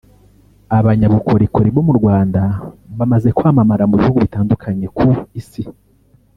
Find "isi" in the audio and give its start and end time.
5.39-5.61